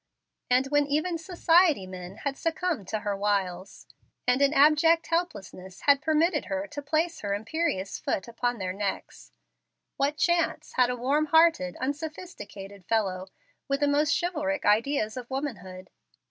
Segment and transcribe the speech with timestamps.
[0.49, 3.85] And when even society men had succumbed to her wiles,
[4.25, 9.31] and in abject helplessness had permitted her to place her imperious foot upon their necks,
[9.97, 13.27] what chance had a warm hearted, unsophisticated fellow,
[13.67, 15.91] with the most chivalric ideas of womanhood?